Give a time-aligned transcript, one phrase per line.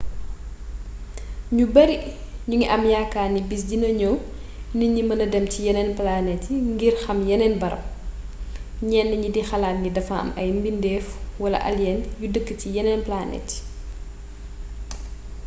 [1.55, 1.95] ñu bari
[2.47, 4.15] ñu ngi am yaakaar ni bis dina ñëw
[4.77, 7.83] nit ñi mêna dem ci yeneen plante ngir xam yeneen barab
[8.89, 11.05] ñenn ñi di xalaat ni dafa am ay mbindeef
[11.41, 13.61] wala alien yu dëkk ci yeneen planete yi